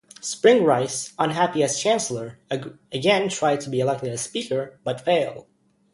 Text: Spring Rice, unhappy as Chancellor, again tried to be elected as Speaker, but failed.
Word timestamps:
Spring 0.19 0.63
Rice, 0.63 1.13
unhappy 1.19 1.61
as 1.61 1.79
Chancellor, 1.79 2.39
again 2.91 3.29
tried 3.29 3.61
to 3.61 3.69
be 3.69 3.79
elected 3.79 4.09
as 4.11 4.21
Speaker, 4.21 4.79
but 4.83 4.99
failed. 4.99 5.45